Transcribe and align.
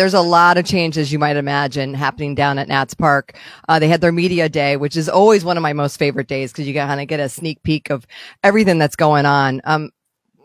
There's 0.00 0.14
a 0.14 0.22
lot 0.22 0.56
of 0.56 0.64
changes 0.64 1.12
you 1.12 1.18
might 1.18 1.36
imagine 1.36 1.92
happening 1.92 2.34
down 2.34 2.58
at 2.58 2.68
Nats 2.68 2.94
Park. 2.94 3.36
Uh, 3.68 3.78
they 3.78 3.86
had 3.86 4.00
their 4.00 4.12
media 4.12 4.48
day, 4.48 4.78
which 4.78 4.96
is 4.96 5.10
always 5.10 5.44
one 5.44 5.58
of 5.58 5.62
my 5.62 5.74
most 5.74 5.98
favorite 5.98 6.26
days 6.26 6.50
because 6.50 6.66
you 6.66 6.72
kind 6.72 7.02
of 7.02 7.06
get 7.06 7.20
a 7.20 7.28
sneak 7.28 7.62
peek 7.64 7.90
of 7.90 8.06
everything 8.42 8.78
that's 8.78 8.96
going 8.96 9.26
on. 9.26 9.60
Um, 9.64 9.90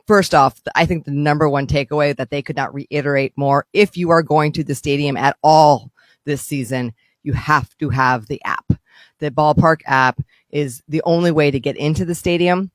first 0.07 0.36
off, 0.36 0.62
I 0.76 0.86
think 0.86 1.05
the 1.05 1.12
number 1.12 1.47
one 1.47 1.68
takeaway 1.68 2.13
that 2.18 2.31
they 2.31 2.41
could 2.41 2.57
not 2.57 2.73
reiterate 2.73 3.31
more. 3.38 3.65
If 3.71 3.96
you 3.96 4.10
are 4.10 4.21
going 4.21 4.52
to 4.52 4.63
the 4.65 4.76
stadium 4.76 5.15
at 5.15 5.38
all 5.41 5.90
this 6.26 6.42
season, 6.42 6.94
you 7.24 7.31
have 7.31 7.78
to 7.78 7.87
have 7.87 8.26
the 8.26 8.44
app. 8.44 8.74
The 9.19 9.31
ballpark 9.31 9.83
app 9.85 10.19
is 10.49 10.83
the 10.90 11.01
only 11.06 11.31
way 11.31 11.49
to 11.49 11.62
get 11.62 11.78
into 11.78 12.03
the 12.03 12.13
stadium. 12.13 12.72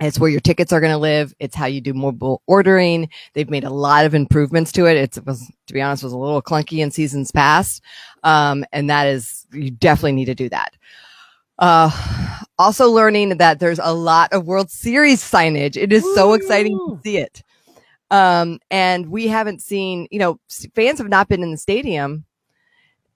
It's 0.00 0.18
where 0.18 0.30
your 0.30 0.40
tickets 0.40 0.72
are 0.72 0.80
going 0.80 0.92
to 0.92 0.98
live. 0.98 1.34
It's 1.40 1.54
how 1.54 1.66
you 1.66 1.82
do 1.82 1.92
mobile 1.92 2.40
ordering. 2.46 3.10
They've 3.34 3.50
made 3.50 3.64
a 3.64 3.70
lot 3.70 4.06
of 4.06 4.14
improvements 4.14 4.72
to 4.72 4.86
it. 4.86 4.96
It's, 4.96 5.18
it 5.18 5.26
was, 5.26 5.46
to 5.66 5.74
be 5.74 5.82
honest, 5.82 6.02
was 6.02 6.14
a 6.14 6.18
little 6.18 6.40
clunky 6.40 6.78
in 6.78 6.90
seasons 6.90 7.30
past. 7.30 7.82
Um, 8.24 8.64
and 8.72 8.88
that 8.88 9.06
is, 9.08 9.46
you 9.52 9.70
definitely 9.70 10.12
need 10.12 10.24
to 10.24 10.34
do 10.34 10.48
that. 10.48 10.74
Uh, 11.58 11.90
also 12.58 12.90
learning 12.90 13.36
that 13.36 13.60
there's 13.60 13.78
a 13.78 13.92
lot 13.92 14.32
of 14.32 14.46
World 14.46 14.70
Series 14.70 15.22
signage. 15.22 15.76
It 15.76 15.92
is 15.92 16.02
so 16.14 16.32
exciting 16.32 16.78
to 16.78 16.98
see 17.04 17.18
it. 17.18 17.42
Um, 18.10 18.58
and 18.70 19.10
we 19.10 19.28
haven't 19.28 19.60
seen, 19.60 20.08
you 20.10 20.18
know, 20.18 20.40
fans 20.74 20.98
have 20.98 21.10
not 21.10 21.28
been 21.28 21.42
in 21.42 21.50
the 21.50 21.58
stadium 21.58 22.24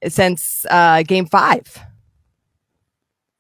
since, 0.07 0.66
uh, 0.71 1.02
game 1.02 1.24
five. 1.24 1.79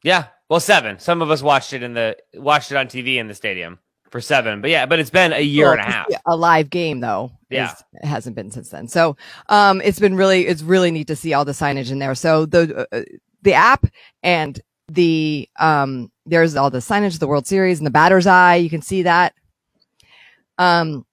Yeah, 0.02 0.28
well, 0.48 0.60
seven. 0.60 0.98
Some 0.98 1.22
of 1.22 1.30
us 1.30 1.42
watched 1.42 1.72
it 1.72 1.82
in 1.82 1.94
the 1.94 2.16
watched 2.34 2.70
it 2.70 2.76
on 2.76 2.86
TV 2.86 3.16
in 3.16 3.28
the 3.28 3.34
stadium 3.34 3.78
for 4.10 4.20
seven. 4.20 4.60
But 4.60 4.70
yeah, 4.70 4.86
but 4.86 5.00
it's 5.00 5.10
been 5.10 5.32
a 5.32 5.40
year 5.40 5.66
well, 5.66 5.72
and 5.72 5.80
a 5.80 5.84
half. 5.84 6.06
A 6.26 6.36
live 6.36 6.70
game 6.70 7.00
though. 7.00 7.32
Yeah, 7.50 7.72
is, 7.72 7.84
it 7.94 8.06
hasn't 8.06 8.36
been 8.36 8.50
since 8.50 8.68
then. 8.68 8.86
So 8.86 9.16
um, 9.48 9.80
it's 9.80 9.98
been 9.98 10.14
really 10.14 10.46
it's 10.46 10.62
really 10.62 10.90
neat 10.90 11.08
to 11.08 11.16
see 11.16 11.32
all 11.34 11.44
the 11.44 11.52
signage 11.52 11.90
in 11.90 11.98
there. 11.98 12.14
So 12.14 12.46
the 12.46 12.86
uh, 12.92 13.02
the 13.42 13.54
app 13.54 13.86
and 14.22 14.60
the 14.88 15.48
um 15.58 16.12
there's 16.26 16.56
all 16.56 16.70
the 16.70 16.78
signage 16.78 17.14
of 17.14 17.20
the 17.20 17.26
World 17.26 17.46
Series 17.46 17.78
and 17.78 17.86
the 17.86 17.90
batter's 17.90 18.26
eye. 18.26 18.56
You 18.56 18.70
can 18.70 18.82
see 18.82 19.02
that. 19.02 19.34
Um. 20.58 21.06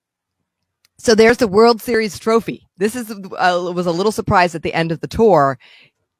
So 1.00 1.16
there's 1.16 1.38
the 1.38 1.48
World 1.48 1.82
Series 1.82 2.20
trophy. 2.20 2.68
This 2.78 2.96
is 2.96 3.09
uh, 3.09 3.72
was 3.74 3.88
a 3.88 3.92
little 3.92 4.12
surprise 4.12 4.54
at 4.54 4.62
the 4.62 4.74
end 4.76 4.92
of 4.92 5.00
the 5.00 5.08
tour 5.08 5.58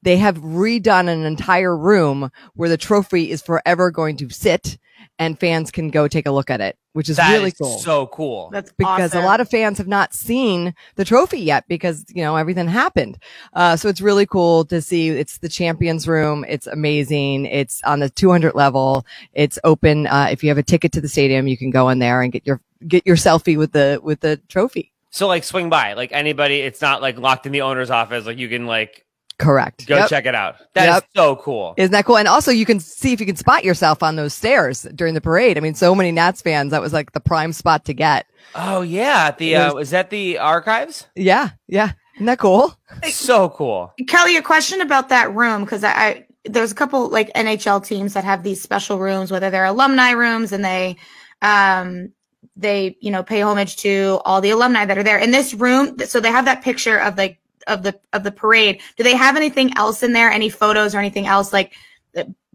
they 0.02 0.16
have 0.16 0.38
redone 0.38 1.08
an 1.08 1.24
entire 1.24 1.76
room 1.76 2.30
where 2.54 2.68
the 2.68 2.76
trophy 2.76 3.30
is 3.30 3.42
forever 3.42 3.90
going 3.90 4.16
to 4.18 4.30
sit 4.30 4.78
and 5.18 5.38
fans 5.38 5.70
can 5.70 5.90
go 5.90 6.08
take 6.08 6.26
a 6.26 6.30
look 6.30 6.50
at 6.50 6.60
it, 6.60 6.76
which 6.92 7.08
is 7.08 7.16
that 7.16 7.32
really 7.32 7.48
is 7.48 7.54
cool. 7.54 7.78
So 7.78 8.06
cool. 8.08 8.50
That's 8.50 8.72
because 8.72 9.12
awesome. 9.12 9.22
a 9.22 9.26
lot 9.26 9.40
of 9.40 9.48
fans 9.48 9.78
have 9.78 9.86
not 9.86 10.14
seen 10.14 10.74
the 10.96 11.04
trophy 11.04 11.40
yet 11.40 11.64
because, 11.68 12.04
you 12.08 12.22
know, 12.22 12.36
everything 12.36 12.66
happened. 12.66 13.18
Uh, 13.52 13.76
so 13.76 13.88
it's 13.88 14.00
really 14.00 14.26
cool 14.26 14.64
to 14.66 14.80
see. 14.80 15.10
It's 15.10 15.38
the 15.38 15.48
champions 15.48 16.08
room. 16.08 16.44
It's 16.48 16.66
amazing. 16.66 17.46
It's 17.46 17.82
on 17.84 18.00
the 18.00 18.10
200 18.10 18.54
level. 18.54 19.06
It's 19.32 19.58
open. 19.64 20.06
Uh, 20.06 20.28
if 20.30 20.42
you 20.42 20.48
have 20.50 20.58
a 20.58 20.62
ticket 20.62 20.92
to 20.92 21.00
the 21.00 21.08
stadium, 21.08 21.46
you 21.46 21.56
can 21.56 21.70
go 21.70 21.88
in 21.88 21.98
there 21.98 22.22
and 22.22 22.32
get 22.32 22.46
your, 22.46 22.60
get 22.86 23.06
your 23.06 23.16
selfie 23.16 23.58
with 23.58 23.72
the, 23.72 24.00
with 24.02 24.20
the 24.20 24.38
trophy. 24.48 24.92
So 25.10 25.28
like 25.28 25.44
swing 25.44 25.68
by, 25.68 25.92
like 25.92 26.10
anybody, 26.12 26.60
it's 26.60 26.80
not 26.80 27.02
like 27.02 27.18
locked 27.18 27.44
in 27.44 27.52
the 27.52 27.62
owner's 27.62 27.90
office. 27.90 28.24
Like 28.24 28.38
you 28.38 28.48
can 28.48 28.66
like 28.66 29.04
Correct. 29.42 29.86
Go 29.86 29.96
yep. 29.96 30.08
check 30.08 30.26
it 30.26 30.34
out. 30.34 30.56
That 30.74 30.86
yep. 30.86 31.02
is 31.02 31.08
so 31.16 31.36
cool. 31.36 31.74
Isn't 31.76 31.92
that 31.92 32.04
cool? 32.04 32.16
And 32.16 32.28
also 32.28 32.50
you 32.50 32.64
can 32.64 32.78
see 32.78 33.12
if 33.12 33.20
you 33.20 33.26
can 33.26 33.36
spot 33.36 33.64
yourself 33.64 34.02
on 34.02 34.16
those 34.16 34.32
stairs 34.32 34.82
during 34.94 35.14
the 35.14 35.20
parade. 35.20 35.58
I 35.58 35.60
mean, 35.60 35.74
so 35.74 35.94
many 35.94 36.12
Nats 36.12 36.40
fans, 36.40 36.70
that 36.70 36.80
was 36.80 36.92
like 36.92 37.12
the 37.12 37.20
prime 37.20 37.52
spot 37.52 37.84
to 37.86 37.94
get. 37.94 38.26
Oh 38.54 38.82
yeah. 38.82 39.32
The, 39.32 39.56
uh, 39.56 39.74
is 39.76 39.90
that 39.90 40.10
the 40.10 40.38
archives? 40.38 41.06
Yeah. 41.16 41.50
Yeah. 41.66 41.92
Isn't 42.14 42.26
that 42.26 42.38
cool? 42.38 42.76
so 43.10 43.48
cool. 43.48 43.92
Kelly, 44.06 44.36
a 44.36 44.42
question 44.42 44.80
about 44.80 45.08
that 45.08 45.34
room. 45.34 45.66
Cause 45.66 45.82
I, 45.82 45.90
I, 45.90 46.26
there's 46.44 46.70
a 46.70 46.76
couple 46.76 47.08
like 47.08 47.32
NHL 47.34 47.84
teams 47.84 48.14
that 48.14 48.24
have 48.24 48.44
these 48.44 48.62
special 48.62 48.98
rooms, 48.98 49.32
whether 49.32 49.50
they're 49.50 49.64
alumni 49.64 50.10
rooms 50.10 50.52
and 50.52 50.64
they, 50.64 50.96
um, 51.40 52.12
they, 52.54 52.96
you 53.00 53.10
know, 53.10 53.22
pay 53.22 53.42
homage 53.42 53.76
to 53.78 54.20
all 54.24 54.40
the 54.40 54.50
alumni 54.50 54.84
that 54.84 54.98
are 54.98 55.02
there 55.02 55.18
in 55.18 55.32
this 55.32 55.54
room. 55.54 55.98
So 56.00 56.20
they 56.20 56.30
have 56.30 56.44
that 56.44 56.62
picture 56.62 56.98
of 56.98 57.16
like 57.16 57.38
of 57.66 57.82
the 57.82 57.98
of 58.12 58.24
the 58.24 58.32
parade. 58.32 58.80
Do 58.96 59.04
they 59.04 59.16
have 59.16 59.36
anything 59.36 59.76
else 59.76 60.02
in 60.02 60.12
there? 60.12 60.30
Any 60.30 60.48
photos 60.48 60.94
or 60.94 60.98
anything 60.98 61.26
else 61.26 61.52
like 61.52 61.74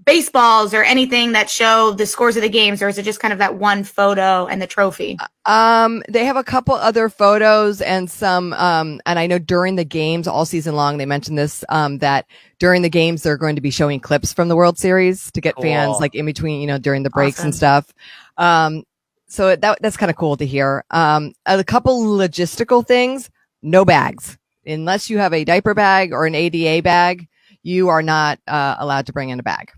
baseballs 0.08 0.74
or 0.74 0.84
anything 0.84 1.34
that 1.34 1.50
show 1.50 1.92
the 1.92 2.06
scores 2.06 2.38
of 2.38 2.42
the 2.42 2.50
games, 2.50 2.82
or 2.82 2.88
is 2.88 2.98
it 2.98 3.04
just 3.04 3.20
kind 3.20 3.34
of 3.34 3.40
that 3.40 3.56
one 3.56 3.84
photo 3.84 4.48
and 4.48 4.62
the 4.62 4.66
trophy? 4.66 5.18
Um, 5.46 6.02
they 6.08 6.24
have 6.24 6.38
a 6.38 6.44
couple 6.44 6.74
other 6.76 7.10
photos 7.10 7.82
and 7.82 8.10
some. 8.10 8.54
Um, 8.54 9.02
and 9.06 9.20
I 9.20 9.28
know 9.28 9.38
during 9.38 9.76
the 9.76 9.84
games 9.84 10.28
all 10.28 10.46
season 10.46 10.76
long, 10.76 10.98
they 10.98 11.06
mentioned 11.06 11.38
this. 11.38 11.64
Um, 11.70 12.00
that 12.00 12.26
during 12.58 12.82
the 12.82 12.90
games 12.90 13.22
they're 13.22 13.38
going 13.38 13.56
to 13.56 13.62
be 13.62 13.70
showing 13.70 14.00
clips 14.00 14.34
from 14.34 14.48
the 14.48 14.56
World 14.56 14.80
Series 14.80 15.30
to 15.34 15.42
get 15.42 15.56
cool. 15.56 15.64
fans 15.64 15.98
like 16.00 16.16
in 16.16 16.26
between, 16.26 16.62
you 16.62 16.68
know, 16.68 16.80
during 16.80 17.04
the 17.04 17.10
breaks 17.12 17.40
awesome. 17.40 17.48
and 17.48 17.56
stuff. 17.56 17.94
Um, 18.38 18.84
so 19.28 19.56
that 19.56 19.78
that's 19.82 19.98
kind 19.98 20.10
of 20.10 20.16
cool 20.16 20.38
to 20.38 20.46
hear. 20.46 20.86
Um, 20.90 21.34
a 21.46 21.64
couple 21.66 22.02
logistical 22.02 22.88
things. 22.88 23.30
No 23.62 23.84
bags 23.84 24.38
unless 24.68 25.10
you 25.10 25.18
have 25.18 25.34
a 25.34 25.46
diaper 25.46 25.74
bag 25.74 26.14
or 26.14 26.26
an 26.26 26.36
ADA 26.36 26.84
bag, 26.84 27.28
you 27.64 27.90
are 27.90 28.04
not 28.04 28.40
uh, 28.48 28.76
allowed 28.80 29.08
to 29.08 29.14
bring 29.14 29.30
in 29.30 29.40
a 29.40 29.44
bag. 29.44 29.72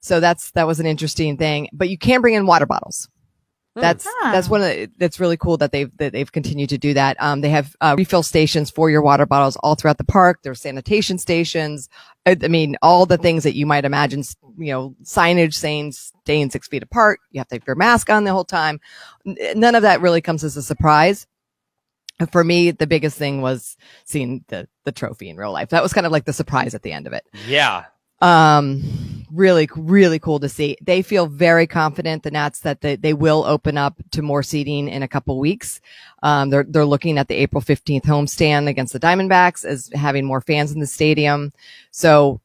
So 0.00 0.20
that's 0.20 0.50
that 0.52 0.66
was 0.66 0.80
an 0.80 0.86
interesting 0.86 1.36
thing. 1.36 1.68
But 1.72 1.88
you 1.88 1.98
can 1.98 2.20
bring 2.20 2.34
in 2.34 2.46
water 2.46 2.66
bottles. 2.66 3.08
Hmm. 3.74 3.80
That's 3.80 4.06
ah. 4.06 4.30
that's 4.32 4.48
one 4.48 4.62
of 4.62 4.68
the, 4.68 4.90
that's 4.98 5.18
really 5.18 5.36
cool 5.36 5.56
that 5.58 5.72
they've 5.72 5.90
that 5.96 6.12
they've 6.12 6.30
continued 6.30 6.68
to 6.70 6.78
do 6.78 6.94
that. 6.94 7.16
Um, 7.20 7.40
they 7.40 7.48
have 7.50 7.74
uh, 7.80 7.94
refill 7.98 8.22
stations 8.22 8.70
for 8.70 8.88
your 8.88 9.02
water 9.02 9.26
bottles 9.26 9.56
all 9.56 9.74
throughout 9.74 9.98
the 9.98 10.04
park. 10.04 10.40
There's 10.42 10.60
sanitation 10.60 11.18
stations. 11.18 11.88
I, 12.24 12.36
I, 12.42 12.48
mean, 12.48 12.76
all 12.82 13.06
the 13.06 13.18
things 13.18 13.44
that 13.44 13.56
you 13.56 13.66
might 13.66 13.84
imagine. 13.84 14.22
You 14.58 14.72
know, 14.72 14.96
signage 15.02 15.54
saying 15.54 15.92
staying 15.92 16.50
six 16.50 16.68
feet 16.68 16.82
apart. 16.82 17.20
You 17.30 17.40
have 17.40 17.48
to 17.48 17.56
have 17.56 17.66
your 17.66 17.76
mask 17.76 18.08
on 18.08 18.24
the 18.24 18.32
whole 18.32 18.44
time. 18.44 18.80
None 19.24 19.74
of 19.74 19.82
that 19.82 20.00
really 20.00 20.20
comes 20.22 20.44
as 20.44 20.56
a 20.56 20.62
surprise 20.62 21.26
for 22.30 22.42
me, 22.42 22.70
the 22.70 22.86
biggest 22.86 23.18
thing 23.18 23.40
was 23.40 23.76
seeing 24.04 24.44
the 24.48 24.68
the 24.84 24.92
trophy 24.92 25.28
in 25.28 25.36
real 25.36 25.52
life. 25.52 25.70
That 25.70 25.82
was 25.82 25.92
kind 25.92 26.06
of 26.06 26.12
like 26.12 26.24
the 26.24 26.32
surprise 26.32 26.74
at 26.74 26.82
the 26.82 26.92
end 26.92 27.06
of 27.06 27.12
it. 27.12 27.24
Yeah. 27.46 27.84
Um, 28.22 29.26
really, 29.30 29.68
really 29.76 30.18
cool 30.18 30.40
to 30.40 30.48
see. 30.48 30.76
They 30.80 31.02
feel 31.02 31.26
very 31.26 31.66
confident, 31.66 32.22
the 32.22 32.30
Nats, 32.30 32.60
that 32.60 32.80
they, 32.80 32.96
they 32.96 33.12
will 33.12 33.44
open 33.44 33.76
up 33.76 34.00
to 34.12 34.22
more 34.22 34.42
seating 34.42 34.88
in 34.88 35.02
a 35.02 35.08
couple 35.08 35.38
weeks. 35.38 35.80
Um, 36.22 36.50
they're, 36.50 36.64
they're 36.66 36.86
looking 36.86 37.18
at 37.18 37.28
the 37.28 37.34
April 37.34 37.62
15th 37.62 38.04
homestand 38.04 38.68
against 38.68 38.92
the 38.92 39.00
Diamondbacks 39.00 39.64
as 39.64 39.90
having 39.94 40.24
more 40.24 40.40
fans 40.40 40.72
in 40.72 40.80
the 40.80 40.86
stadium. 40.86 41.52
So 41.90 42.40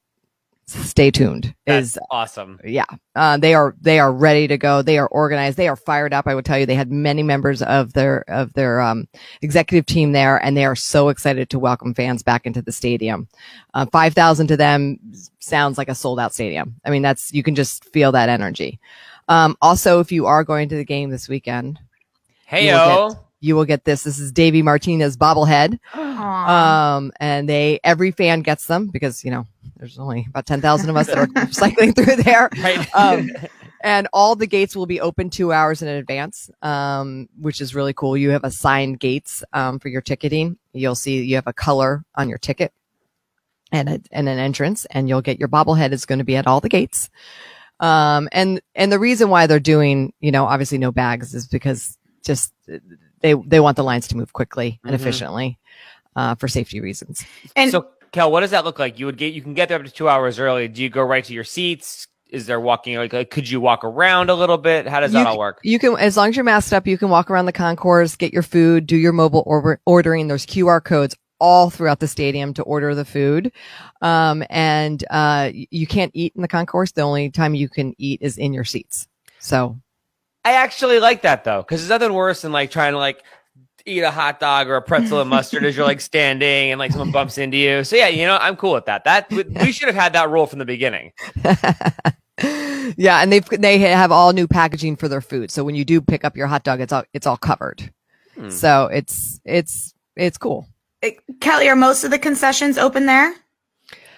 stay 0.72 1.12
tuned 1.12 1.54
That's 1.66 1.92
is 1.92 2.00
awesome. 2.10 2.60
Yeah. 2.64 2.86
Uh, 3.16 3.38
they 3.38 3.54
are, 3.54 3.76
they 3.82 4.00
are 4.00 4.12
ready 4.12 4.48
to 4.48 4.58
go. 4.58 4.82
They 4.82 4.98
are 4.98 5.08
organized. 5.08 5.58
They 5.58 5.68
are 5.68 5.76
fired 5.76 6.14
up. 6.14 6.28
I 6.28 6.36
would 6.36 6.46
tell 6.46 6.58
you, 6.58 6.66
they 6.66 6.76
had 6.76 6.92
many 6.92 7.24
members 7.24 7.62
of 7.62 7.94
their, 7.94 8.24
of 8.30 8.54
their, 8.54 8.82
um, 8.82 9.08
executive 9.42 9.86
team 9.86 10.12
there 10.12 10.38
and 10.44 10.56
they 10.56 10.66
are 10.66 10.76
so 10.76 11.10
excited 11.10 11.50
to 11.50 11.60
welcome 11.60 11.94
fans 11.94 12.24
back 12.24 12.46
into 12.46 12.62
the 12.62 12.72
stadium. 12.72 13.28
Uh, 13.74 13.86
5,000 13.86 14.48
to 14.48 14.58
them 14.58 14.98
sounds 15.40 15.78
like 15.78 15.90
a 15.90 15.96
sold 15.96 16.20
out 16.20 16.34
stadium. 16.34 16.76
I 16.86 16.90
mean, 16.90 17.02
that's, 17.02 17.34
you 17.34 17.44
can 17.44 17.56
just 17.56 17.86
feel 17.86 18.12
that 18.14 18.30
energy. 18.30 18.80
Um, 19.28 19.58
also, 19.62 20.00
if 20.00 20.12
you 20.12 20.26
are 20.26 20.44
going 20.44 20.70
to 20.70 20.76
the 20.76 20.86
game 20.86 21.10
this 21.10 21.30
weekend, 21.30 21.80
hey, 22.46 22.68
yo 22.68 23.18
you 23.42 23.56
will 23.56 23.66
get 23.66 23.84
this. 23.84 24.04
This 24.04 24.20
is 24.20 24.32
Davey 24.32 24.62
Martinez 24.62 25.18
bobblehead. 25.18 25.80
Um, 25.96 27.12
and 27.20 27.50
they, 27.50 27.80
every 27.84 28.12
fan 28.12 28.42
gets 28.42 28.68
them 28.68 28.88
because, 28.88 29.26
you 29.26 29.32
know, 29.32 29.48
there's 29.78 29.98
only 29.98 30.28
about 30.30 30.46
10,000 30.46 30.90
of 30.90 30.96
us 30.96 31.08
that 31.08 31.18
are 31.18 31.48
cycling 31.52 31.94
through 31.94 32.18
there. 32.18 32.50
Right. 32.62 32.88
Um, 32.96 33.32
and 33.82 34.08
all 34.14 34.36
the 34.36 34.46
gates 34.46 34.76
will 34.76 34.86
be 34.86 35.02
open 35.02 35.32
two 35.32 35.52
hours 35.52 35.82
in 35.82 35.88
advance, 35.88 36.52
um, 36.62 37.28
which 37.40 37.62
is 37.62 37.74
really 37.74 37.94
cool. 37.94 38.16
You 38.16 38.30
have 38.30 38.44
assigned 38.44 39.00
gates, 39.00 39.44
um, 39.54 39.80
for 39.80 39.90
your 39.90 40.02
ticketing. 40.02 40.58
You'll 40.74 40.96
see 40.96 41.24
you 41.24 41.36
have 41.36 41.48
a 41.48 41.54
color 41.54 42.06
on 42.16 42.30
your 42.30 42.38
ticket 42.38 42.72
and 43.72 43.90
a, 43.90 44.02
and 44.12 44.30
an 44.30 44.38
entrance 44.38 44.86
and 44.92 45.10
you'll 45.10 45.22
get 45.22 45.40
your 45.40 45.50
bobblehead 45.50 45.94
is 45.94 46.06
going 46.06 46.20
to 46.20 46.26
be 46.26 46.36
at 46.36 46.46
all 46.46 46.60
the 46.60 46.70
gates. 46.70 47.10
Um, 47.80 48.30
and, 48.32 48.62
and 48.76 48.92
the 48.92 49.00
reason 49.00 49.30
why 49.30 49.48
they're 49.48 49.60
doing, 49.60 50.14
you 50.20 50.32
know, 50.32 50.46
obviously 50.46 50.78
no 50.78 50.92
bags 50.92 51.34
is 51.34 51.48
because 51.48 51.98
just 52.24 52.54
they 53.22 53.34
they 53.34 53.60
want 53.60 53.78
the 53.78 53.84
lines 53.84 54.08
to 54.10 54.18
move 54.18 54.34
quickly 54.34 54.80
and 54.84 54.94
mm-hmm. 54.94 55.02
efficiently 55.02 55.60
uh, 56.16 56.36
for 56.36 56.48
safety 56.48 56.80
reasons. 56.80 57.24
And 57.56 57.72
so, 57.72 57.88
Kel, 58.12 58.32
what 58.32 58.42
does 58.42 58.52
that 58.52 58.66
look 58.66 58.80
like? 58.80 59.00
You 59.00 59.06
would 59.06 59.18
get 59.18 59.34
you 59.34 59.42
can 59.42 59.54
get 59.54 59.70
there 59.70 59.78
up 59.80 59.86
to 59.86 59.92
two 59.92 60.10
hours 60.10 60.40
early. 60.40 60.68
Do 60.68 60.84
you 60.84 60.90
go 60.90 61.02
right 61.02 61.24
to 61.24 61.34
your 61.34 61.44
seats? 61.44 62.08
Is 62.30 62.46
there 62.46 62.60
walking? 62.60 62.96
Like, 62.96 63.14
like 63.14 63.30
could 63.30 63.50
you 63.50 63.60
walk 63.60 63.84
around 63.84 64.30
a 64.30 64.36
little 64.36 64.58
bit? 64.58 64.88
How 64.88 65.02
does 65.02 65.12
you, 65.12 65.20
that 65.20 65.28
all 65.28 65.38
work? 65.38 65.60
You 65.64 65.80
can, 65.80 65.98
as 65.98 66.16
long 66.16 66.30
as 66.30 66.36
you're 66.36 66.46
masked 66.46 66.74
up, 66.74 66.88
you 66.88 66.98
can 66.98 67.10
walk 67.10 67.30
around 67.30 67.46
the 67.46 67.52
concourse, 67.52 68.16
get 68.16 68.32
your 68.32 68.44
food, 68.44 68.88
do 68.88 68.96
your 68.96 69.12
mobile 69.12 69.44
or- 69.46 69.82
ordering. 69.86 70.30
There's 70.30 70.46
QR 70.46 70.82
codes 70.82 71.14
all 71.40 71.70
throughout 71.70 72.00
the 72.00 72.08
stadium 72.08 72.54
to 72.54 72.64
order 72.64 72.96
the 72.96 73.04
food. 73.04 73.52
Um, 74.02 74.46
and, 74.50 75.04
uh, 75.10 75.50
you 75.54 75.86
can't 75.88 76.12
eat 76.14 76.32
in 76.36 76.42
the 76.42 76.48
concourse. 76.48 76.94
The 76.94 77.02
only 77.02 77.32
time 77.32 77.54
you 77.54 77.68
can 77.68 77.96
eat 77.98 78.22
is 78.22 78.38
in 78.38 78.54
your 78.54 78.64
seats. 78.64 79.08
So 79.40 79.78
I 80.44 80.54
actually 80.54 81.00
like 81.00 81.22
that 81.22 81.44
though, 81.44 81.62
because 81.62 81.82
there's 81.82 81.90
nothing 81.90 82.14
worse 82.14 82.42
than 82.42 82.52
like 82.52 82.72
trying 82.72 82.94
to 82.94 82.98
like 82.98 83.24
eat 83.86 84.02
a 84.02 84.12
hot 84.12 84.40
dog 84.40 84.68
or 84.68 84.76
a 84.76 84.82
pretzel 84.82 85.22
and 85.22 85.30
mustard 85.30 85.64
as 85.66 85.76
you're 85.76 85.86
like 85.86 86.02
standing 86.02 86.72
and 86.72 86.80
like 86.80 86.92
someone 86.92 87.12
bumps 87.12 87.38
into 87.38 87.58
you. 87.58 87.84
So 87.84 87.96
yeah, 87.96 88.08
you 88.08 88.26
know, 88.26 88.38
I'm 88.40 88.56
cool 88.56 88.74
with 88.74 88.86
that. 88.86 89.04
That 89.04 89.30
we 89.32 89.72
should 89.72 89.88
have 89.88 89.96
had 89.96 90.14
that 90.14 90.30
rule 90.30 90.48
from 90.48 90.60
the 90.60 90.66
beginning. 90.66 91.12
yeah, 92.98 93.22
and 93.22 93.32
they 93.32 93.40
they 93.40 93.78
have 93.80 94.12
all 94.12 94.34
new 94.34 94.48
packaging 94.48 94.96
for 94.96 95.08
their 95.08 95.22
food. 95.22 95.52
So 95.52 95.64
when 95.64 95.76
you 95.76 95.86
do 95.86 96.02
pick 96.02 96.24
up 96.24 96.36
your 96.36 96.48
hot 96.48 96.64
dog, 96.64 96.82
it's 96.82 96.94
all 96.94 97.04
it's 97.14 97.28
all 97.28 97.38
covered. 97.38 97.92
Hmm. 98.36 98.50
So 98.50 98.86
it's 98.88 99.40
it's 99.46 99.94
it's 100.16 100.38
cool. 100.38 100.68
Kelly, 101.40 101.68
are 101.68 101.76
most 101.76 102.04
of 102.04 102.12
the 102.12 102.20
concessions 102.20 102.78
open 102.78 103.06
there? 103.06 103.34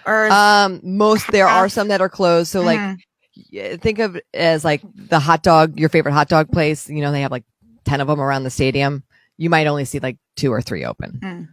Or 0.05 0.29
um, 0.29 0.81
most 0.83 1.31
there 1.31 1.47
are 1.47 1.69
some 1.69 1.87
that 1.87 2.01
are 2.01 2.09
closed. 2.09 2.51
So 2.51 2.61
like, 2.61 2.79
mm-hmm. 2.79 2.95
Think 3.77 3.99
of 3.99 4.19
as 4.33 4.63
like 4.63 4.81
the 4.95 5.19
hot 5.19 5.43
dog, 5.43 5.79
your 5.79 5.89
favorite 5.89 6.13
hot 6.13 6.29
dog 6.29 6.51
place. 6.51 6.89
You 6.89 7.01
know, 7.01 7.11
they 7.11 7.21
have 7.21 7.31
like 7.31 7.43
ten 7.85 8.01
of 8.01 8.07
them 8.07 8.19
around 8.19 8.43
the 8.43 8.49
stadium. 8.49 9.03
You 9.37 9.49
might 9.49 9.67
only 9.67 9.85
see 9.85 9.99
like 9.99 10.17
two 10.35 10.51
or 10.51 10.61
three 10.61 10.85
open. 10.85 11.19
Mm. 11.23 11.47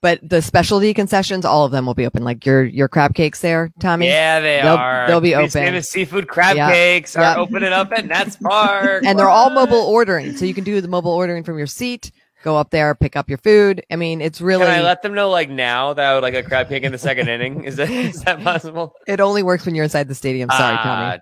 But 0.00 0.20
the 0.22 0.42
specialty 0.42 0.92
concessions, 0.92 1.46
all 1.46 1.64
of 1.64 1.72
them 1.72 1.86
will 1.86 1.94
be 1.94 2.04
open. 2.04 2.24
Like 2.24 2.44
your 2.44 2.62
your 2.62 2.88
crab 2.88 3.14
cakes 3.14 3.40
there, 3.40 3.72
Tommy. 3.80 4.06
Yeah, 4.06 4.40
they 4.40 4.60
they'll, 4.62 4.74
are. 4.74 5.06
They'll 5.06 5.20
be 5.20 5.30
These 5.30 5.36
open. 5.36 5.48
Famous 5.66 5.88
seafood 5.88 6.28
crab 6.28 6.56
yep. 6.56 6.70
cakes 6.70 7.16
are 7.16 7.22
yep. 7.22 7.38
opening 7.38 7.72
up 7.72 7.90
at 7.92 8.04
Nats 8.04 8.36
Park, 8.36 9.02
and 9.06 9.18
they're 9.18 9.30
all 9.30 9.48
mobile 9.48 9.78
ordering, 9.78 10.36
so 10.36 10.44
you 10.44 10.52
can 10.52 10.64
do 10.64 10.80
the 10.82 10.88
mobile 10.88 11.12
ordering 11.12 11.42
from 11.42 11.56
your 11.56 11.66
seat 11.66 12.12
go 12.44 12.56
up 12.56 12.70
there, 12.70 12.94
pick 12.94 13.16
up 13.16 13.28
your 13.28 13.38
food. 13.38 13.84
I 13.90 13.96
mean, 13.96 14.20
it's 14.20 14.40
really. 14.40 14.66
Can 14.66 14.78
I 14.78 14.82
let 14.82 15.02
them 15.02 15.14
know 15.14 15.30
like 15.30 15.50
now 15.50 15.94
that 15.94 16.04
I 16.04 16.14
would 16.14 16.22
like 16.22 16.34
a 16.34 16.42
crab 16.42 16.68
cake 16.68 16.84
in 16.84 16.92
the 16.92 16.98
second 16.98 17.28
inning? 17.28 17.64
Is 17.64 17.76
that 17.76 17.90
is 17.90 18.22
that 18.22 18.40
possible? 18.44 18.94
It 19.08 19.18
only 19.20 19.42
works 19.42 19.66
when 19.66 19.74
you're 19.74 19.84
inside 19.84 20.06
the 20.06 20.14
stadium. 20.14 20.50
Sorry, 20.50 20.76
uh, 20.76 21.18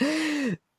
Tommy. 0.00 0.56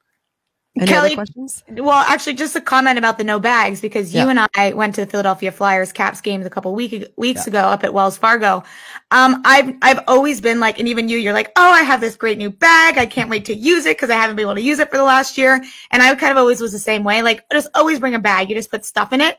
Any 0.76 0.88
Kelly, 0.88 1.14
questions? 1.14 1.64
Well, 1.70 1.92
actually, 1.92 2.34
just 2.34 2.56
a 2.56 2.62
comment 2.62 2.98
about 2.98 3.20
the 3.20 3.24
no 3.24 3.40
bags 3.40 3.80
because 3.80 4.12
you 4.12 4.22
yeah. 4.22 4.30
and 4.30 4.50
I 4.56 4.74
went 4.74 4.96
to 4.96 5.02
the 5.02 5.08
Philadelphia 5.08 5.52
Flyers 5.52 5.92
Caps 5.92 6.20
games 6.20 6.48
a 6.48 6.50
couple 6.50 6.74
week, 6.74 7.06
weeks 7.16 7.42
yeah. 7.46 7.52
ago 7.52 7.60
up 7.60 7.84
at 7.84 7.94
Wells 7.94 8.18
Fargo. 8.18 8.64
Um, 9.12 9.44
I've 9.46 9.76
I've 9.84 10.00
always 10.08 10.42
been 10.42 10.60
like, 10.60 10.80
and 10.80 10.88
even 10.88 11.10
you, 11.10 11.20
you're 11.20 11.34
like, 11.34 11.52
oh, 11.58 11.70
I 11.70 11.84
have 11.84 12.02
this 12.02 12.16
great 12.16 12.40
new 12.40 12.50
bag. 12.50 12.98
I 12.98 13.06
can't 13.06 13.30
wait 13.30 13.46
to 13.46 13.54
use 13.54 13.86
it 13.86 13.98
because 13.98 14.10
I 14.10 14.16
haven't 14.16 14.36
been 14.36 14.46
able 14.46 14.56
to 14.56 14.62
use 14.62 14.80
it 14.80 14.90
for 14.90 14.98
the 14.98 15.04
last 15.04 15.38
year. 15.38 15.64
And 15.92 16.02
I 16.02 16.16
kind 16.16 16.32
of 16.32 16.38
always 16.38 16.60
was 16.60 16.72
the 16.72 16.80
same 16.80 17.04
way. 17.04 17.22
Like, 17.22 17.48
just 17.52 17.70
always 17.76 18.00
bring 18.00 18.16
a 18.16 18.20
bag. 18.20 18.50
You 18.50 18.56
just 18.56 18.72
put 18.72 18.84
stuff 18.84 19.14
in 19.14 19.22
it. 19.22 19.38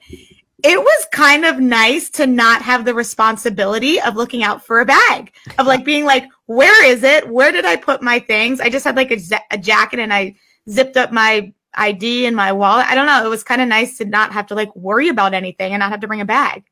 It 0.63 0.79
was 0.79 1.07
kind 1.13 1.45
of 1.45 1.59
nice 1.59 2.11
to 2.11 2.29
not 2.29 2.63
have 2.63 2.85
the 2.85 2.95
responsibility 2.95 4.01
of 4.01 4.15
looking 4.15 4.45
out 4.45 4.65
for 4.65 4.81
a 4.81 4.87
bag, 4.87 5.33
of 5.59 5.67
like 5.67 5.85
being 5.85 6.05
like, 6.05 6.27
where 6.47 6.87
is 6.87 7.03
it? 7.03 7.29
Where 7.29 7.51
did 7.51 7.65
I 7.65 7.75
put 7.75 8.03
my 8.03 8.21
things? 8.21 8.61
I 8.61 8.71
just 8.71 8.85
had 8.85 8.95
like 8.95 9.11
a, 9.11 9.19
a 9.51 9.59
jacket 9.59 9.99
and 9.99 10.15
I 10.15 10.37
zipped 10.69 10.97
up 10.97 11.13
my 11.13 11.53
ID 11.75 12.27
and 12.27 12.37
my 12.37 12.53
wallet. 12.53 12.87
I 12.87 12.95
don't 12.95 13.07
know. 13.07 13.25
It 13.25 13.29
was 13.29 13.43
kind 13.43 13.61
of 13.61 13.69
nice 13.69 13.99
to 13.99 14.05
not 14.05 14.33
have 14.33 14.47
to 14.49 14.55
like 14.55 14.75
worry 14.77 15.09
about 15.09 15.35
anything 15.35 15.73
and 15.73 15.81
not 15.81 15.91
have 15.91 16.01
to 16.01 16.07
bring 16.07 16.21
a 16.21 16.25
bag. 16.25 16.65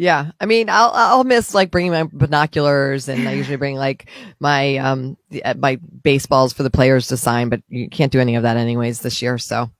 Yeah, 0.00 0.30
I 0.40 0.46
mean, 0.46 0.70
I'll 0.70 0.92
I'll 0.94 1.24
miss 1.24 1.52
like 1.52 1.70
bringing 1.70 1.92
my 1.92 2.04
binoculars, 2.04 3.06
and 3.06 3.28
I 3.28 3.32
usually 3.32 3.58
bring 3.58 3.76
like 3.76 4.08
my 4.40 4.78
um 4.78 5.18
uh, 5.44 5.52
my 5.58 5.76
baseballs 5.76 6.54
for 6.54 6.62
the 6.62 6.70
players 6.70 7.08
to 7.08 7.18
sign, 7.18 7.50
but 7.50 7.62
you 7.68 7.86
can't 7.90 8.10
do 8.10 8.18
any 8.18 8.34
of 8.34 8.44
that 8.44 8.56
anyways 8.56 9.02
this 9.02 9.20
year. 9.20 9.36
So, 9.36 9.70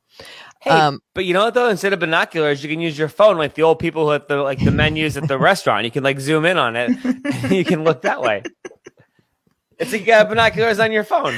hey, 0.60 0.72
um, 0.72 1.00
but 1.14 1.24
you 1.24 1.32
know 1.32 1.44
what 1.44 1.54
though? 1.54 1.70
Instead 1.70 1.94
of 1.94 2.00
binoculars, 2.00 2.62
you 2.62 2.68
can 2.68 2.80
use 2.80 2.98
your 2.98 3.08
phone, 3.08 3.38
like 3.38 3.54
the 3.54 3.62
old 3.62 3.78
people 3.78 4.08
who 4.08 4.12
at 4.12 4.28
the 4.28 4.36
like 4.42 4.62
the 4.62 4.70
menus 4.70 5.16
at 5.16 5.26
the 5.26 5.38
restaurant. 5.38 5.86
You 5.86 5.90
can 5.90 6.04
like 6.04 6.20
zoom 6.20 6.44
in 6.44 6.58
on 6.58 6.76
it, 6.76 6.90
you 7.50 7.64
can 7.64 7.82
look 7.82 8.02
that 8.02 8.20
way. 8.20 8.42
It's 9.80 9.92
like 9.92 10.06
uh, 10.06 10.24
binoculars 10.24 10.78
on 10.78 10.92
your 10.92 11.04
phone. 11.04 11.34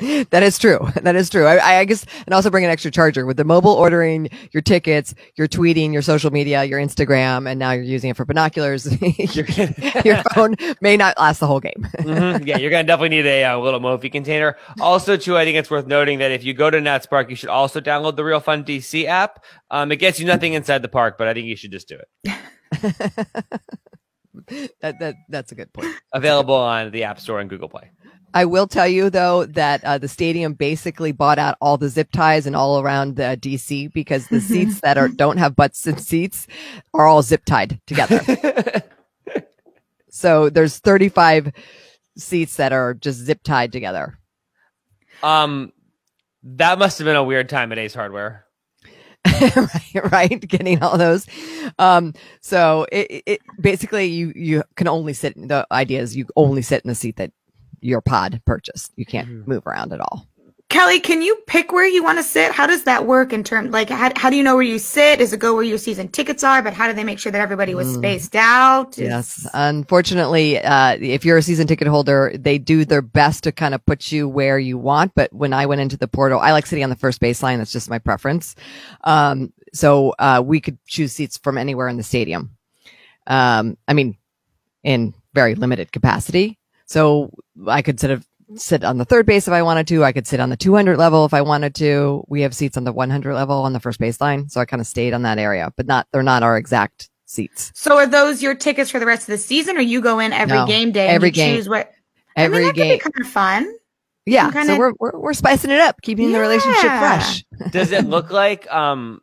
that 0.30 0.42
is 0.42 0.58
true. 0.58 0.78
That 1.04 1.16
is 1.16 1.28
true. 1.28 1.44
I, 1.44 1.80
I, 1.80 1.84
guess, 1.84 2.06
and 2.24 2.32
also 2.32 2.48
bring 2.48 2.64
an 2.64 2.70
extra 2.70 2.90
charger 2.90 3.26
with 3.26 3.36
the 3.36 3.44
mobile 3.44 3.72
ordering, 3.72 4.30
your 4.52 4.62
tickets, 4.62 5.14
your 5.36 5.46
tweeting, 5.46 5.92
your 5.92 6.00
social 6.00 6.30
media, 6.30 6.64
your 6.64 6.80
Instagram, 6.80 7.46
and 7.46 7.58
now 7.58 7.72
you're 7.72 7.84
using 7.84 8.08
it 8.08 8.16
for 8.16 8.24
binoculars. 8.24 8.90
your, 9.34 9.44
your 10.02 10.22
phone 10.34 10.54
may 10.80 10.96
not 10.96 11.18
last 11.18 11.40
the 11.40 11.46
whole 11.46 11.60
game. 11.60 11.86
mm-hmm. 11.98 12.46
Yeah, 12.46 12.56
you're 12.56 12.70
gonna 12.70 12.84
definitely 12.84 13.10
need 13.10 13.26
a, 13.26 13.42
a 13.42 13.52
uh, 13.52 13.58
little 13.58 13.80
Mophie 13.80 14.10
container. 14.10 14.56
Also, 14.80 15.18
too, 15.18 15.36
I 15.36 15.44
think 15.44 15.58
it's 15.58 15.70
worth 15.70 15.86
noting 15.86 16.20
that 16.20 16.30
if 16.30 16.42
you 16.42 16.54
go 16.54 16.70
to 16.70 16.80
Nats 16.80 17.04
Park, 17.04 17.28
you 17.28 17.36
should 17.36 17.50
also 17.50 17.82
download 17.82 18.16
the 18.16 18.24
Real 18.24 18.40
Fun 18.40 18.64
DC 18.64 19.04
app. 19.04 19.44
Um, 19.70 19.92
it 19.92 19.96
gets 19.96 20.18
you 20.18 20.24
nothing 20.24 20.54
inside 20.54 20.80
the 20.80 20.88
park, 20.88 21.18
but 21.18 21.28
I 21.28 21.34
think 21.34 21.46
you 21.48 21.56
should 21.56 21.72
just 21.72 21.88
do 21.88 21.98
it. 22.24 23.74
That 24.80 24.98
that 24.98 25.14
that's 25.28 25.52
a 25.52 25.54
good 25.54 25.72
point. 25.72 25.94
Available 26.12 26.54
on 26.54 26.90
the 26.90 27.04
App 27.04 27.20
Store 27.20 27.40
and 27.40 27.48
Google 27.48 27.68
Play. 27.68 27.90
I 28.32 28.44
will 28.46 28.66
tell 28.66 28.88
you 28.88 29.10
though 29.10 29.46
that 29.46 29.84
uh, 29.84 29.98
the 29.98 30.08
stadium 30.08 30.54
basically 30.54 31.12
bought 31.12 31.38
out 31.38 31.56
all 31.60 31.76
the 31.76 31.88
zip 31.88 32.10
ties 32.10 32.46
and 32.46 32.56
all 32.56 32.80
around 32.80 33.16
the 33.16 33.38
DC 33.40 33.92
because 33.92 34.26
the 34.26 34.40
seats 34.52 34.80
that 34.80 34.98
are 34.98 35.08
don't 35.08 35.36
have 35.36 35.54
butts 35.54 35.86
and 35.86 36.00
seats 36.00 36.46
are 36.92 37.06
all 37.06 37.22
zip 37.22 37.44
tied 37.44 37.80
together. 37.86 38.20
so 40.10 40.50
there's 40.50 40.78
35 40.78 41.52
seats 42.18 42.56
that 42.56 42.72
are 42.72 42.94
just 42.94 43.20
zip 43.20 43.40
tied 43.44 43.70
together. 43.70 44.18
Um, 45.22 45.72
that 46.42 46.78
must 46.78 46.98
have 46.98 47.06
been 47.06 47.16
a 47.16 47.24
weird 47.24 47.48
time 47.48 47.72
at 47.72 47.78
Ace 47.78 47.94
Hardware. 47.94 48.44
right, 49.56 50.12
right, 50.12 50.48
getting 50.48 50.82
all 50.82 50.98
those. 50.98 51.26
Um, 51.78 52.14
so 52.40 52.86
it, 52.92 53.22
it 53.26 53.40
basically 53.60 54.06
you 54.06 54.32
you 54.34 54.62
can 54.76 54.88
only 54.88 55.14
sit. 55.14 55.34
The 55.36 55.66
idea 55.70 56.00
is 56.00 56.16
you 56.16 56.26
only 56.36 56.62
sit 56.62 56.84
in 56.84 56.88
the 56.88 56.94
seat 56.94 57.16
that 57.16 57.32
your 57.80 58.00
pod 58.00 58.40
purchased. 58.44 58.92
You 58.96 59.06
can't 59.06 59.28
mm-hmm. 59.28 59.50
move 59.50 59.66
around 59.66 59.92
at 59.92 60.00
all. 60.00 60.26
Kelly, 60.74 60.98
can 60.98 61.22
you 61.22 61.36
pick 61.46 61.70
where 61.70 61.86
you 61.86 62.02
want 62.02 62.18
to 62.18 62.24
sit? 62.24 62.50
How 62.50 62.66
does 62.66 62.82
that 62.82 63.06
work 63.06 63.32
in 63.32 63.44
terms 63.44 63.70
like 63.70 63.90
how, 63.90 64.10
how 64.16 64.28
do 64.28 64.34
you 64.34 64.42
know 64.42 64.56
where 64.56 64.64
you 64.64 64.80
sit? 64.80 65.20
Does 65.20 65.32
it 65.32 65.38
go 65.38 65.54
where 65.54 65.62
your 65.62 65.78
season 65.78 66.08
tickets 66.08 66.42
are? 66.42 66.62
But 66.62 66.74
how 66.74 66.88
do 66.88 66.94
they 66.94 67.04
make 67.04 67.20
sure 67.20 67.30
that 67.30 67.40
everybody 67.40 67.76
was 67.76 67.86
mm. 67.86 67.98
spaced 67.98 68.34
out? 68.34 68.98
Yes. 68.98 69.46
Unfortunately, 69.54 70.58
uh, 70.58 70.96
if 71.00 71.24
you're 71.24 71.36
a 71.36 71.42
season 71.42 71.68
ticket 71.68 71.86
holder, 71.86 72.32
they 72.36 72.58
do 72.58 72.84
their 72.84 73.02
best 73.02 73.44
to 73.44 73.52
kind 73.52 73.72
of 73.72 73.86
put 73.86 74.10
you 74.10 74.28
where 74.28 74.58
you 74.58 74.76
want. 74.76 75.12
But 75.14 75.32
when 75.32 75.52
I 75.52 75.64
went 75.66 75.80
into 75.80 75.96
the 75.96 76.08
portal, 76.08 76.40
I 76.40 76.50
like 76.50 76.66
sitting 76.66 76.82
on 76.82 76.90
the 76.90 76.96
first 76.96 77.20
baseline. 77.20 77.58
That's 77.58 77.70
just 77.70 77.88
my 77.88 78.00
preference. 78.00 78.56
Um, 79.04 79.52
so 79.72 80.12
uh, 80.18 80.42
we 80.44 80.60
could 80.60 80.84
choose 80.86 81.12
seats 81.12 81.38
from 81.38 81.56
anywhere 81.56 81.86
in 81.86 81.98
the 81.98 82.02
stadium. 82.02 82.50
Um, 83.28 83.78
I 83.86 83.92
mean, 83.92 84.18
in 84.82 85.14
very 85.34 85.54
limited 85.54 85.92
capacity. 85.92 86.58
So 86.86 87.30
I 87.66 87.82
could 87.82 88.00
sort 88.00 88.10
of 88.10 88.26
sit 88.56 88.84
on 88.84 88.98
the 88.98 89.04
third 89.04 89.26
base 89.26 89.46
if 89.48 89.54
I 89.54 89.62
wanted 89.62 89.86
to. 89.88 90.04
I 90.04 90.12
could 90.12 90.26
sit 90.26 90.40
on 90.40 90.50
the 90.50 90.56
200 90.56 90.96
level 90.96 91.24
if 91.24 91.34
I 91.34 91.42
wanted 91.42 91.74
to. 91.76 92.24
We 92.28 92.42
have 92.42 92.54
seats 92.54 92.76
on 92.76 92.84
the 92.84 92.92
100 92.92 93.34
level 93.34 93.56
on 93.56 93.72
the 93.72 93.80
first 93.80 94.00
baseline. 94.00 94.50
So 94.50 94.60
I 94.60 94.64
kind 94.64 94.80
of 94.80 94.86
stayed 94.86 95.14
on 95.14 95.22
that 95.22 95.38
area, 95.38 95.72
but 95.76 95.86
not, 95.86 96.06
they're 96.12 96.22
not 96.22 96.42
our 96.42 96.56
exact 96.56 97.10
seats. 97.26 97.72
So 97.74 97.96
are 97.96 98.06
those 98.06 98.42
your 98.42 98.54
tickets 98.54 98.90
for 98.90 98.98
the 98.98 99.06
rest 99.06 99.22
of 99.22 99.32
the 99.32 99.38
season 99.38 99.76
or 99.76 99.80
you 99.80 100.00
go 100.00 100.18
in 100.18 100.32
every 100.32 100.56
no, 100.56 100.66
game 100.66 100.92
day 100.92 101.08
every 101.08 101.30
game. 101.30 101.56
choose 101.56 101.68
what? 101.68 101.92
Every 102.36 102.58
I 102.58 102.66
mean, 102.66 102.74
game. 102.74 102.98
kind 102.98 103.14
of 103.20 103.26
fun. 103.26 103.72
Yeah. 104.26 104.50
Kinda... 104.50 104.74
So 104.74 104.78
we're, 104.78 104.92
we're, 104.98 105.18
we're, 105.18 105.34
spicing 105.34 105.70
it 105.70 105.80
up, 105.80 106.00
keeping 106.02 106.30
yeah. 106.30 106.36
the 106.36 106.40
relationship 106.40 106.82
fresh. 106.82 107.44
Does 107.70 107.92
it 107.92 108.06
look 108.06 108.30
like, 108.30 108.70
um, 108.72 109.20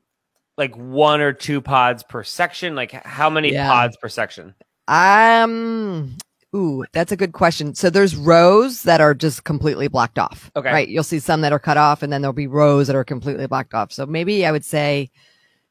like 0.58 0.75
one 0.75 1.22
or 1.22 1.34
two 1.34 1.62
pods 1.62 2.04
per 2.04 2.24
section? 2.24 2.75
Like 2.75 2.92
how 2.92 3.30
many 3.30 3.51
yeah. 3.51 3.68
pods 3.68 3.98
per 3.98 4.10
section? 4.10 4.56
Um, 4.88 6.18
Ooh, 6.53 6.84
that's 6.91 7.12
a 7.13 7.15
good 7.15 7.31
question. 7.31 7.74
So 7.75 7.89
there's 7.89 8.15
rows 8.15 8.84
that 8.84 9.00
are 9.00 9.13
just 9.13 9.46
completely 9.46 9.88
blocked 9.88 10.20
off. 10.20 10.51
Okay. 10.55 10.72
Right. 10.72 10.88
You'll 10.88 11.03
see 11.03 11.20
some 11.20 11.41
that 11.41 11.53
are 11.53 11.60
cut 11.60 11.77
off 11.77 12.03
and 12.03 12.12
then 12.12 12.22
there'll 12.22 12.34
be 12.34 12.48
rows 12.48 12.88
that 12.88 12.96
are 12.96 13.05
completely 13.05 13.48
blocked 13.48 13.74
off. 13.74 13.93
So 13.93 14.05
maybe 14.05 14.46
I 14.46 14.51
would 14.51 14.65
say 14.65 15.10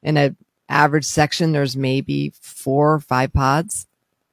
in 0.03 0.17
an 0.17 0.37
average 0.71 1.05
section, 1.05 1.53
there's 1.53 1.77
maybe 1.77 2.33
four 2.41 2.95
or 2.95 3.01
five 3.01 3.33
pods. 3.33 3.87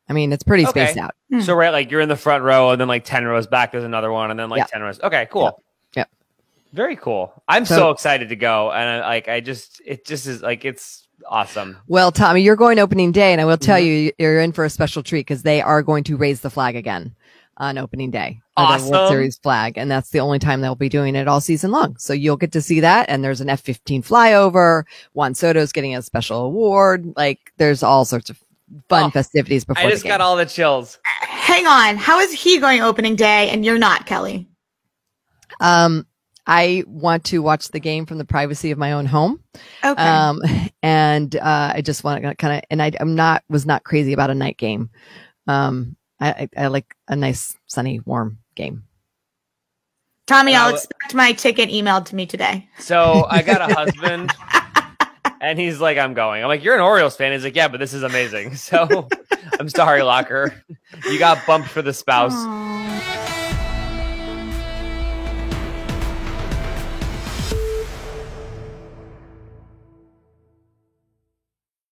I 0.07 0.13
mean, 0.13 0.31
it's 0.31 0.43
pretty 0.43 0.65
okay. 0.67 0.85
spaced 0.85 0.97
out. 0.97 1.15
Hmm. 1.29 1.41
So 1.41 1.53
right, 1.53 1.71
like 1.71 1.91
you're 1.91 1.99
in 1.99 2.07
the 2.07 2.15
front 2.15 2.45
row 2.45 2.71
and 2.71 2.79
then 2.79 2.87
like 2.87 3.03
10 3.03 3.25
rows 3.25 3.45
back, 3.45 3.73
there's 3.73 3.83
another 3.83 4.11
one 4.11 4.31
and 4.31 4.39
then 4.39 4.49
like 4.49 4.67
10 4.67 4.81
rows. 4.81 5.01
Okay, 5.01 5.27
cool. 5.29 5.43
Yep. 5.43 5.55
yep. 5.95 6.09
Very 6.71 6.95
cool. 6.95 7.33
I'm 7.49 7.65
so, 7.65 7.75
so 7.75 7.91
excited 7.91 8.29
to 8.29 8.37
go. 8.37 8.71
And 8.71 9.03
I, 9.03 9.07
like, 9.07 9.27
I 9.27 9.41
just, 9.41 9.81
it 9.85 10.05
just 10.05 10.27
is 10.27 10.41
like, 10.41 10.63
it's, 10.63 11.06
awesome. 11.25 11.77
Well, 11.87 12.11
Tommy, 12.11 12.41
you're 12.41 12.55
going 12.55 12.79
opening 12.79 13.11
day, 13.11 13.31
and 13.31 13.41
I 13.41 13.45
will 13.45 13.57
tell 13.57 13.77
mm-hmm. 13.77 14.05
you, 14.05 14.11
you're 14.19 14.39
in 14.39 14.51
for 14.51 14.65
a 14.65 14.69
special 14.69 15.03
treat 15.03 15.21
because 15.21 15.43
they 15.43 15.61
are 15.61 15.81
going 15.81 16.03
to 16.05 16.17
raise 16.17 16.41
the 16.41 16.49
flag 16.49 16.75
again 16.75 17.15
on 17.57 17.77
opening 17.77 18.11
day. 18.11 18.39
Awesome. 18.55 18.87
The 18.87 18.91
World 18.91 19.09
Series 19.09 19.37
flag. 19.37 19.77
And 19.77 19.89
that's 19.89 20.11
the 20.11 20.19
only 20.19 20.39
time 20.39 20.61
they'll 20.61 20.75
be 20.75 20.89
doing 20.89 21.15
it 21.15 21.27
all 21.27 21.41
season 21.41 21.71
long. 21.71 21.97
So 21.97 22.13
you'll 22.13 22.37
get 22.37 22.51
to 22.53 22.61
see 22.61 22.79
that. 22.81 23.09
And 23.09 23.23
there's 23.23 23.41
an 23.41 23.49
F-15 23.49 24.05
flyover. 24.05 24.83
Juan 25.13 25.33
Soto's 25.33 25.71
getting 25.71 25.95
a 25.95 26.01
special 26.01 26.45
award. 26.45 27.13
Like 27.15 27.51
there's 27.57 27.83
all 27.83 28.05
sorts 28.05 28.29
of 28.29 28.39
fun 28.89 29.05
oh, 29.05 29.09
festivities 29.09 29.65
before. 29.65 29.83
I 29.83 29.89
just 29.89 30.03
got 30.03 30.21
all 30.21 30.35
the 30.35 30.45
chills. 30.45 30.99
Hang 31.03 31.65
on. 31.65 31.97
How 31.97 32.19
is 32.19 32.31
he 32.31 32.59
going 32.59 32.81
opening 32.81 33.15
day 33.15 33.49
and 33.49 33.65
you're 33.65 33.79
not, 33.79 34.05
Kelly? 34.05 34.47
Um, 35.59 36.05
I 36.47 36.85
want 36.87 37.25
to 37.25 37.39
watch 37.39 37.69
the 37.69 37.79
game 37.79 38.05
from 38.05 38.17
the 38.17 38.25
privacy 38.25 38.71
of 38.71 38.77
my 38.77 38.93
own 38.93 39.05
home. 39.05 39.43
Okay. 39.83 40.01
Um, 40.01 40.41
and 40.81 41.35
uh, 41.35 41.73
I 41.75 41.81
just 41.81 42.05
want 42.05 42.23
to 42.23 42.35
kind 42.35 42.57
of, 42.57 42.63
and 42.69 42.81
I, 42.81 42.91
am 42.99 43.15
not 43.15 43.43
was 43.49 43.65
not 43.65 43.83
crazy 43.83 44.13
about 44.13 44.29
a 44.29 44.35
night 44.35 44.57
game. 44.57 44.89
Um, 45.45 45.97
I, 46.19 46.29
I, 46.29 46.49
I 46.57 46.67
like 46.67 46.95
a 47.09 47.15
nice 47.15 47.55
sunny 47.67 47.99
warm 47.99 48.39
game. 48.55 48.83
Tommy, 50.25 50.55
I'll 50.55 50.73
expect 50.73 51.13
my 51.13 51.33
ticket 51.33 51.69
emailed 51.69 52.05
to 52.05 52.15
me 52.15 52.25
today. 52.25 52.67
So 52.79 53.25
I 53.29 53.41
got 53.41 53.69
a 53.69 53.73
husband. 53.73 54.33
and 55.41 55.59
he's 55.59 55.79
like, 55.79 55.97
I'm 55.97 56.13
going. 56.13 56.43
I'm 56.43 56.49
like, 56.49 56.63
you're 56.63 56.75
an 56.75 56.81
Orioles 56.81 57.15
fan. 57.15 57.31
He's 57.31 57.43
like, 57.43 57.55
yeah, 57.55 57.67
but 57.67 57.79
this 57.79 57.93
is 57.93 58.03
amazing. 58.03 58.55
So 58.67 59.07
I'm 59.59 59.69
sorry, 59.69 60.03
Locker. 60.03 60.53
You 61.09 61.19
got 61.19 61.45
bumped 61.45 61.69
for 61.69 61.81
the 61.81 61.93
spouse. 61.93 62.33
Aw. 62.33 62.86